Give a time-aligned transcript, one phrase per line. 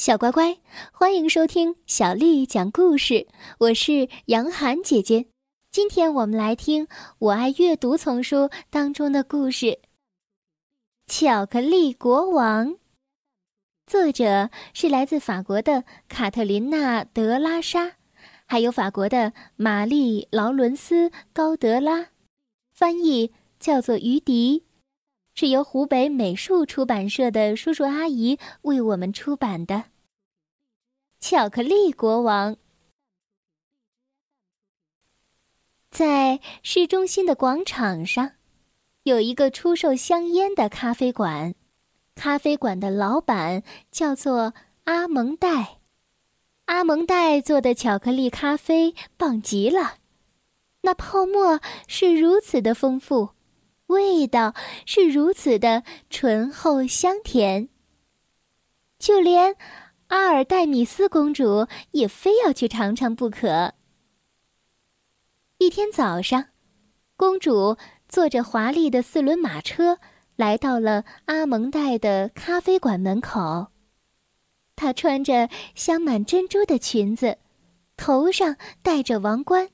[0.00, 0.56] 小乖乖，
[0.92, 3.28] 欢迎收听小丽讲故事。
[3.58, 5.26] 我是杨涵姐姐。
[5.70, 6.86] 今天我们来听
[7.18, 9.66] 《我爱阅读》丛书当中的故事
[11.06, 12.68] 《巧克力国王》。
[13.86, 17.96] 作者是来自法国的卡特琳娜·德拉莎，
[18.46, 22.06] 还有法国的玛丽·劳伦斯·高德拉，
[22.72, 24.64] 翻译叫做于迪。
[25.40, 29.74] 是由湖北美术出版社的叔叔阿姨为我们出版的
[31.18, 32.56] 《巧克力国王》。
[35.90, 38.32] 在市中心的广场上，
[39.04, 41.54] 有一个出售香烟的咖啡馆。
[42.14, 44.52] 咖啡馆的老板叫做
[44.84, 45.78] 阿蒙戴。
[46.66, 49.94] 阿蒙戴做的巧克力咖啡棒极了，
[50.82, 53.30] 那泡沫是如此的丰富。
[53.90, 54.54] 味道
[54.86, 57.68] 是如此的醇厚香甜，
[58.98, 59.56] 就连
[60.06, 63.74] 阿尔黛米斯公主也非要去尝尝不可。
[65.58, 66.46] 一天早上，
[67.16, 67.76] 公主
[68.08, 69.98] 坐着华丽的四轮马车
[70.36, 73.66] 来到了阿蒙戴的咖啡馆门口。
[74.76, 77.38] 她穿着镶满珍珠的裙子，
[77.96, 79.68] 头上戴着王冠。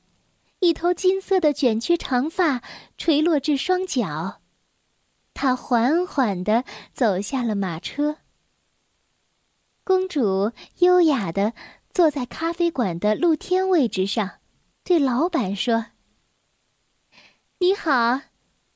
[0.61, 2.63] 一头金色的卷曲长发
[2.97, 4.41] 垂落至双脚，
[5.35, 8.17] 她缓缓地走下了马车。
[9.85, 11.53] 公主优雅地
[11.93, 14.41] 坐在咖啡馆的露天位置上，
[14.83, 15.87] 对老板说
[17.61, 18.23] ：“你好，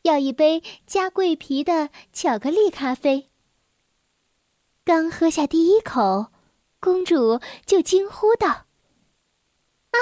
[0.03, 3.31] 要一杯加桂皮的巧克力咖啡。”
[4.85, 6.33] 刚喝下第一口，
[6.79, 8.67] 公主就惊呼道
[9.91, 9.99] ：“啊，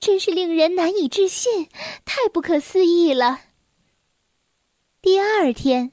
[0.00, 1.68] 真是令人难以置信，
[2.04, 3.40] 太不可思议了。
[5.00, 5.92] 第二天，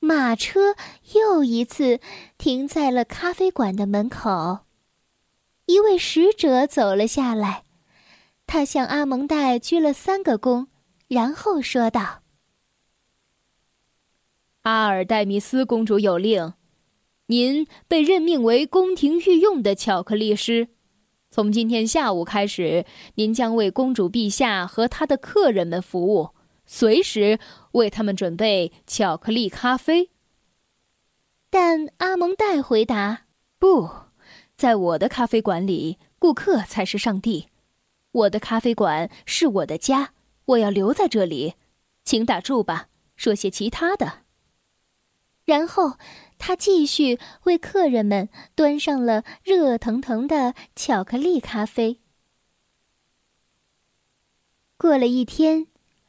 [0.00, 0.74] 马车
[1.12, 2.00] 又一次
[2.38, 4.66] 停在了咖啡馆的门口。
[5.66, 7.62] 一位使者走了下来，
[8.48, 10.66] 他向阿蒙戴鞠了三个躬，
[11.06, 12.22] 然后说道
[14.62, 16.52] ：“阿尔黛米斯公主有令，
[17.30, 20.66] 您被任命为宫廷御用的巧克力师。”
[21.30, 26.30] 从今天下午开始，您将为公主陛下和她的客人们服务，
[26.66, 27.38] 随时
[27.70, 30.10] 为他们准备巧克力咖啡。
[31.48, 33.26] 但阿蒙戴回答
[33.60, 33.88] ：“不，
[34.56, 37.46] 在我的咖啡馆里，顾客才是上帝。
[38.10, 40.14] 我的咖啡馆是我的家，
[40.46, 41.54] 我要留在这里。
[42.04, 44.24] 请打住吧，说些其他的。”
[45.46, 45.92] 然后。
[46.40, 52.00] 他继续为客人们端上了热腾腾的巧克力咖啡。
[54.78, 55.66] 过了一天，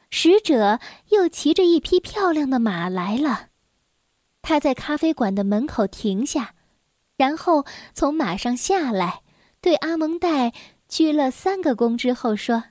[0.10, 3.50] 使者又骑着一匹漂亮的马来了。
[4.42, 6.56] 他在咖啡馆的门口停下，
[7.18, 9.24] 然后从马上下来，
[9.60, 10.54] 对阿蒙戴
[10.88, 12.64] 鞠了三个躬之后说：“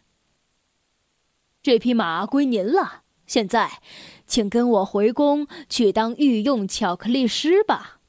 [1.62, 3.80] 这匹马归您了。”现在，
[4.26, 8.00] 请跟我回宫去当御用巧克力师吧。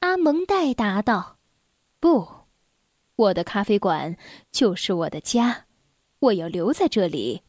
[0.00, 1.38] 阿蒙戴答道
[1.98, 2.28] ：“不，
[3.16, 4.18] 我的咖啡馆
[4.52, 5.64] 就是我的家，
[6.18, 7.40] 我要留在这里。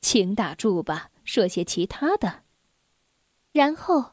[0.00, 2.44] 请打住吧，说些其他的。”
[3.50, 4.12] 然后，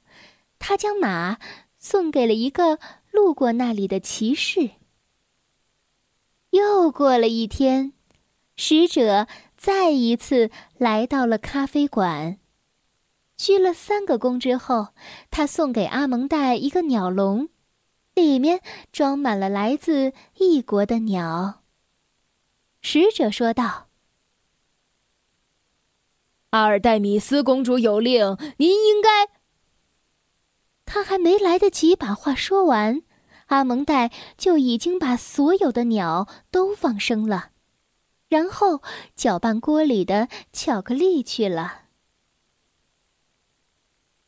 [0.57, 1.37] 他将马
[1.77, 2.79] 送给了一个
[3.11, 4.71] 路过那里的骑士。
[6.49, 7.93] 又过了一天，
[8.55, 9.27] 使者。
[9.57, 12.37] 再一次来到了咖啡馆，
[13.35, 14.89] 鞠了三个躬之后，
[15.31, 17.49] 他送给阿蒙戴一个鸟笼，
[18.13, 21.63] 里面装满了来自异国的鸟。
[22.81, 23.87] 使者说道
[26.51, 29.09] ：“阿尔黛米斯公主有令，您应该……”
[30.85, 33.01] 他还没来得及把话说完，
[33.47, 37.49] 阿蒙戴就已经把所有的鸟都放生了。
[38.29, 38.81] 然后
[39.15, 41.83] 搅拌锅里的巧克力去了。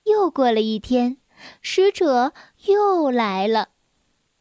[0.03, 1.17] 又过了一天，
[1.61, 2.33] 使者
[2.65, 3.69] 又来了，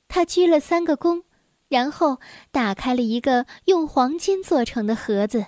[0.07, 1.25] 他鞠了三个躬，
[1.69, 2.21] 然后
[2.51, 5.47] 打开了一个用黄金做成的盒子，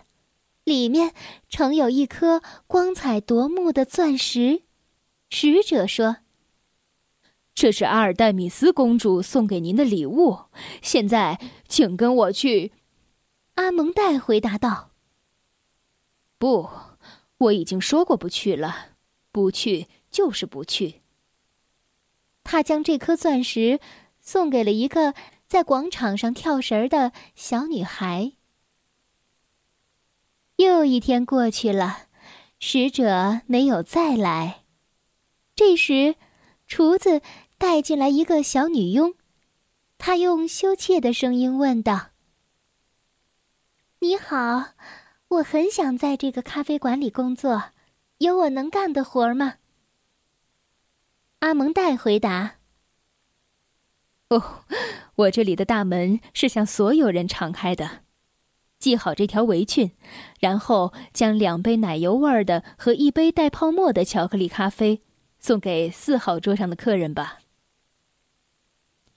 [0.64, 1.14] 里面
[1.48, 4.62] 盛有一颗光彩夺目的钻石。
[5.30, 6.16] 使者说
[7.54, 10.40] ：“这是阿尔黛米斯公主送给您的礼物。
[10.82, 12.72] 现在，请跟我去。”
[13.54, 14.90] 阿蒙戴回答道
[16.38, 16.68] ：“不，
[17.38, 18.90] 我已经说过不去了，
[19.30, 21.02] 不去就是不去。”
[22.42, 23.78] 他将这颗钻石
[24.20, 25.14] 送给了一个
[25.46, 28.32] 在广场上跳绳的小女孩。
[30.56, 32.08] 又一天过去了，
[32.58, 34.64] 使者没有再来。
[35.54, 36.16] 这时，
[36.66, 37.22] 厨子
[37.58, 39.14] 带进来一个小女佣，
[39.98, 42.08] 她用羞怯的声音问道
[44.02, 44.70] ：“你好，
[45.28, 47.64] 我很想在这个咖啡馆里工作，
[48.16, 49.56] 有我能干的活吗？”
[51.40, 52.54] 阿蒙戴回答
[54.30, 54.64] ：“哦，
[55.16, 58.00] 我这里的大门是向所有人敞开的。
[58.78, 59.90] 系好这条围裙，
[60.38, 65.02] 然后将两杯奶油味的和一杯带泡沫的巧克力咖啡。”
[65.38, 67.39] 送给四号桌上的客人吧。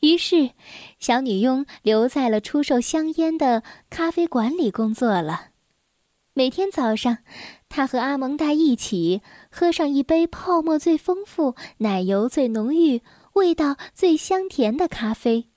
[0.04, 0.52] 于是，
[1.00, 5.52] 小女佣留在了出售香烟的咖啡馆里工作了。
[6.34, 7.20] 每天早上，
[7.70, 13.02] 她和阿蒙戴一起喝上一杯泡沫最丰富、奶油最浓郁、
[13.36, 15.48] 味道最香甜的咖啡，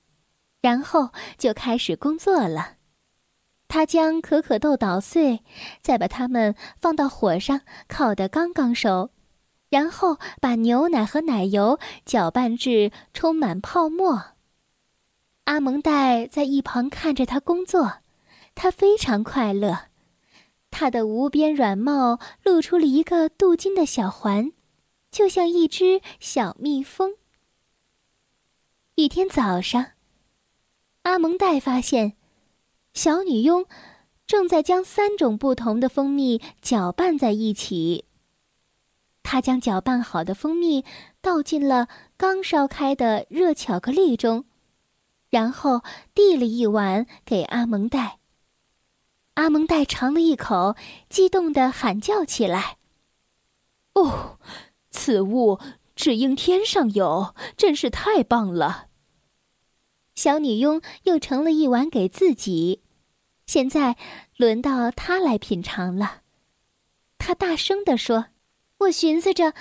[0.61, 2.75] 然后就开始工作了。
[3.67, 5.41] 她将可可豆捣碎，
[5.81, 7.59] 再把它们放到火上
[7.89, 9.09] 烤得刚刚熟。
[9.69, 14.36] 然后把牛奶和奶油搅拌至充满泡沫。
[15.47, 17.99] 阿蒙戴在一旁看着他工作，
[18.53, 19.85] 他非常快乐。
[20.69, 24.51] 他的无边软帽露出了一个镀金的小环，
[25.09, 27.13] 就像一只小蜜蜂。
[28.95, 29.91] 一天早上，
[31.03, 32.17] 阿蒙戴发现，
[32.93, 33.65] 小女佣
[34.25, 38.03] 正在将三种不同的蜂蜜搅拌在一起。
[39.23, 40.83] 他将搅拌好的蜂蜜
[41.21, 44.43] 倒进了刚烧开的热巧克力中，
[45.29, 45.81] 然后
[46.13, 48.19] 递了一碗给阿蒙戴。
[49.35, 50.75] 阿蒙戴尝了一口，
[51.09, 52.77] 激动地喊叫起来
[53.93, 54.39] ：“哦，
[54.89, 55.59] 此物
[55.95, 58.87] 只应天上有，真是太棒了！”
[60.15, 62.83] 小女佣又盛了一碗给自己，
[63.45, 63.95] 现在
[64.35, 66.21] 轮到她来品尝了。
[67.17, 68.27] 她大声地说。
[68.81, 69.55] 我寻思着，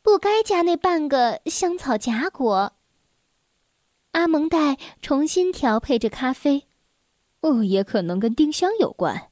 [0.00, 2.75] 不该加那半个香草荚果。
[4.16, 6.66] 阿蒙戴重新调配着咖啡，
[7.42, 9.28] 哦，也可能跟丁香有关。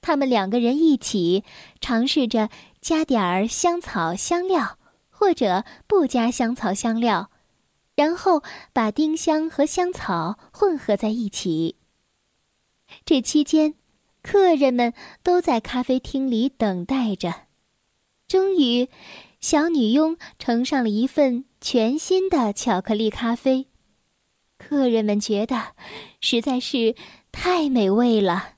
[0.00, 1.44] 他们两个人一起
[1.80, 2.50] 尝试着
[2.80, 4.76] 加点儿香草香料，
[5.08, 7.30] 或者不加香草香料，
[7.94, 8.42] 然后
[8.72, 11.76] 把丁香和香草混合在一起。
[13.04, 13.74] 这期间，
[14.20, 14.92] 客人们
[15.22, 17.32] 都在咖啡厅里等待着。
[18.26, 18.88] 终于，
[19.40, 23.68] 小女佣盛上了一份全新的巧克力咖啡。
[24.68, 25.74] 客人们觉得
[26.20, 26.96] 实在是
[27.30, 28.54] 太美味了，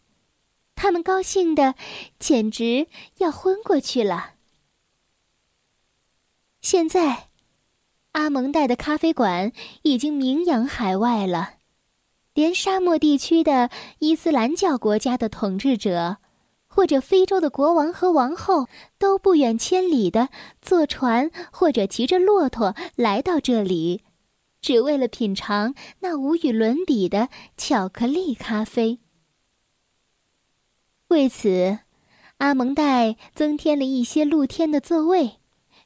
[0.74, 1.74] 他们高兴的
[2.18, 2.86] 简直
[3.18, 4.30] 要昏过去了。
[6.62, 7.28] 现在，
[8.12, 9.52] 阿蒙戴的咖啡馆
[9.82, 11.56] 已经名扬海外了，
[12.32, 13.68] 连沙漠地区的
[13.98, 16.16] 伊斯兰教国家的统治者。
[16.70, 18.68] 或者非洲的国王和王后
[18.98, 20.28] 都不远千里的
[20.62, 24.04] 坐船或者骑着骆驼来到这里，
[24.60, 28.98] 只为了品尝那无与伦比的巧克力咖啡。
[31.08, 31.78] 为此，
[32.38, 35.38] 阿蒙戴增添了一些露天的座位，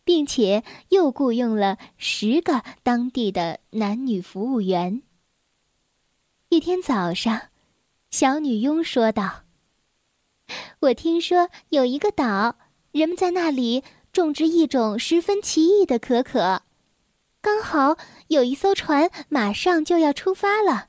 [0.04, 5.02] 并且又雇佣了十个当地的男女服务员。
[6.48, 7.48] 一天早上，
[8.10, 9.44] 小女佣说道。
[10.80, 12.56] 我听说有一个岛，
[12.90, 16.62] 人们在那里种植一种十分奇异的可可。
[17.42, 17.98] 刚好
[18.28, 20.88] 有一艘船马上就要出发了，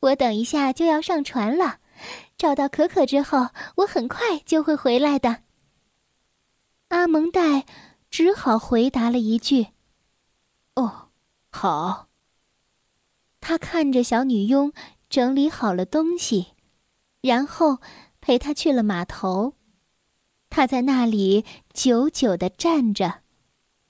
[0.00, 1.80] 我等一下就要上船了。
[2.38, 5.42] 找到可可之后，我很快就会回来的。
[6.88, 7.66] 阿蒙戴
[8.08, 9.66] 只好回答了一句
[10.76, 11.10] ：“哦，
[11.50, 12.08] 好。”
[13.42, 14.72] 他看着小女佣
[15.10, 16.54] 整理好了东西，
[17.20, 17.80] 然后。
[18.22, 19.54] 陪她去了码头，
[20.50, 21.42] 他在那里
[21.72, 23.22] 久久的站着，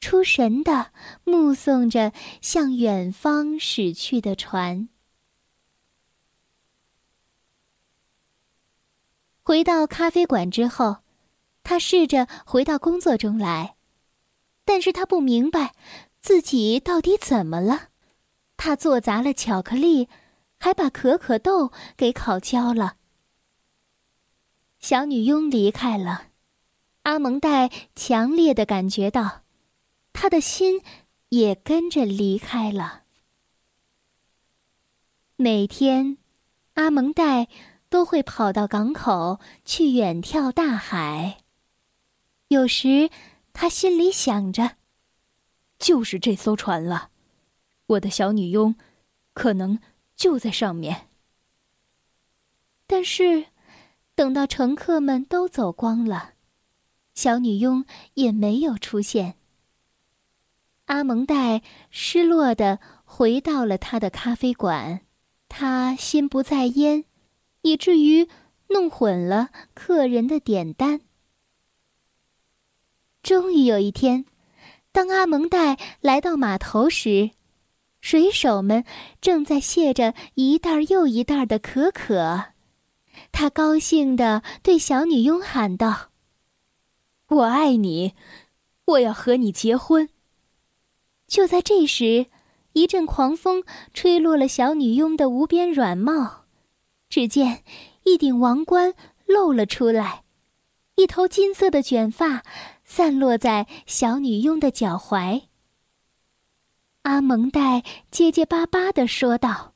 [0.01, 0.93] 出神的
[1.25, 4.89] 目送着向远方驶去的船。
[9.43, 10.99] 回到咖啡馆之后，
[11.63, 13.77] 他试着回到工作中来，
[14.65, 15.75] 但是他不明白
[16.21, 17.89] 自己到底怎么了。
[18.57, 20.09] 他做砸了巧克力，
[20.59, 22.97] 还把可可豆给烤焦了。
[24.79, 26.29] 小女佣离开了，
[27.03, 29.43] 阿蒙戴强烈的感觉到，
[30.13, 30.83] 他的心
[31.31, 33.05] 也跟着离开了。
[35.37, 36.19] 每天，
[36.75, 37.49] 阿蒙戴
[37.89, 41.39] 都会跑到港口去远眺大海。
[42.49, 43.11] 有时，
[43.53, 44.77] 他心里想着
[45.79, 47.11] ：“就是这艘船了，
[47.87, 48.75] 我的小女佣，
[49.33, 49.79] 可能
[50.17, 51.09] 就在上面。”
[52.87, 53.47] 但是。
[54.17, 56.35] 等到乘客们都走光了，
[57.15, 59.40] 小女佣也没有出现。
[60.91, 65.03] 阿蒙戴失落的回到了他的咖啡馆，
[65.49, 67.05] 他心不在焉，
[67.63, 68.29] 以至于
[68.71, 71.01] 弄混了客人的点单。
[73.23, 74.25] 终于有一天，
[74.91, 77.31] 当阿蒙戴来到码头时，
[78.01, 78.85] 水手们
[79.21, 82.47] 正在卸着一袋又一袋的可可。
[83.31, 86.11] 他高兴地对小女佣喊道
[87.31, 88.15] ：“我爱你，
[88.87, 90.09] 我要和你结婚。”
[91.31, 92.27] 就在这时，
[92.73, 93.63] 一阵狂风
[93.95, 96.47] 吹落了小女佣的无边软帽，
[97.09, 97.63] 只见
[98.03, 98.95] 一顶王冠
[99.27, 100.25] 露了出来，
[100.97, 102.43] 一头金色的卷发
[102.85, 105.45] 散落在小女佣的脚踝。
[107.03, 109.75] 阿蒙戴结结巴巴地说道：“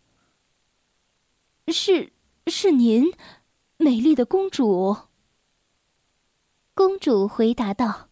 [1.72, 2.12] 是，
[2.48, 3.12] 是您，
[3.76, 4.96] 美丽的公主。”
[6.74, 8.08] 公主回答道：“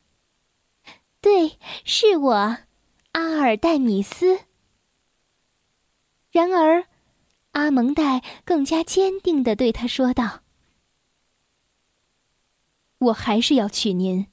[1.21, 2.59] 对，是我，
[3.13, 4.41] 阿尔戴米斯。”
[6.31, 6.87] 然而，
[7.53, 10.41] 阿蒙戴更加坚定地对他说道
[12.99, 14.27] ：“我还是要娶您，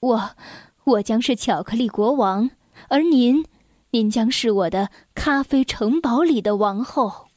[0.00, 0.36] 我，
[0.84, 2.50] 我将是巧克力国王，
[2.88, 3.44] 而您。”
[3.90, 7.28] 您将是我的咖啡城堡里的王后。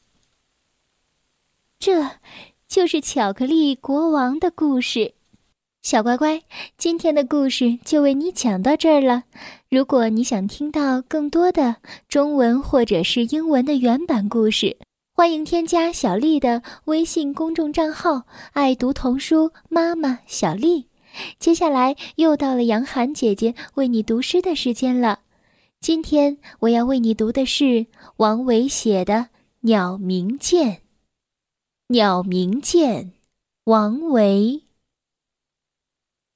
[1.78, 2.20] 这，
[2.68, 5.14] 就是巧克力国王的故事。
[5.82, 6.40] 小乖乖，
[6.78, 9.24] 今天的故事就为你讲到这儿了。
[9.68, 14.76] 如果你想听到更多的中文或者是英文的原版故事，
[15.12, 18.22] 欢迎添加小丽的微信公众账号
[18.54, 20.86] “爱读童书妈妈小丽”。
[21.40, 25.18] 接下来又到了杨涵姐姐为你读诗的时间了。
[25.80, 27.86] 今天我要为你读的是
[28.18, 29.14] 王维写的
[29.62, 30.68] 《鸟鸣涧》。
[31.88, 33.04] 《鸟鸣涧》，
[33.64, 34.62] 王维。